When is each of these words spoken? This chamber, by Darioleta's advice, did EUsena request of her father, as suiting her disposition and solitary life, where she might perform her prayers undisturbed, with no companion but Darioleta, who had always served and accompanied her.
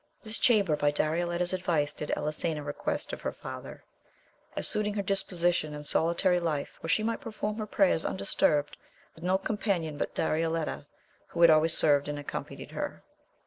This 0.23 0.39
chamber, 0.39 0.75
by 0.75 0.89
Darioleta's 0.89 1.53
advice, 1.53 1.93
did 1.93 2.11
EUsena 2.17 2.63
request 2.65 3.13
of 3.13 3.21
her 3.21 3.31
father, 3.31 3.83
as 4.55 4.67
suiting 4.67 4.95
her 4.95 5.03
disposition 5.03 5.75
and 5.75 5.85
solitary 5.85 6.39
life, 6.39 6.79
where 6.81 6.89
she 6.89 7.03
might 7.03 7.21
perform 7.21 7.59
her 7.59 7.67
prayers 7.67 8.03
undisturbed, 8.03 8.77
with 9.13 9.23
no 9.23 9.37
companion 9.37 9.99
but 9.99 10.15
Darioleta, 10.15 10.87
who 11.27 11.41
had 11.41 11.51
always 11.51 11.77
served 11.77 12.07
and 12.07 12.17
accompanied 12.17 12.71
her. 12.71 13.03